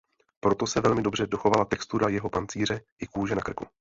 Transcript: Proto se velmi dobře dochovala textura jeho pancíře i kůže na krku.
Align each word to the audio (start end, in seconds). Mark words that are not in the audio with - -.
Proto 0.39 0.67
se 0.67 0.81
velmi 0.81 1.03
dobře 1.03 1.27
dochovala 1.27 1.65
textura 1.65 2.09
jeho 2.09 2.29
pancíře 2.29 2.81
i 3.01 3.07
kůže 3.07 3.35
na 3.35 3.41
krku. 3.41 3.65